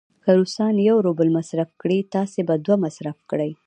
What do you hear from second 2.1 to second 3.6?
تاسې به دوه مصرف کړئ.